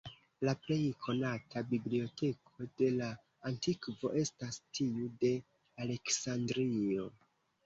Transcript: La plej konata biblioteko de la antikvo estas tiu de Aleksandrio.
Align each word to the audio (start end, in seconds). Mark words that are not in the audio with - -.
La 0.47 0.53
plej 0.61 0.77
konata 1.07 1.61
biblioteko 1.73 2.67
de 2.83 2.87
la 2.95 3.09
antikvo 3.51 4.11
estas 4.23 4.59
tiu 4.79 5.07
de 5.27 5.33
Aleksandrio. 5.87 7.09